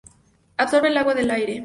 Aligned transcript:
Absorbe 0.57 0.87
el 0.87 0.97
agua 0.97 1.13
del 1.13 1.29
aire. 1.29 1.57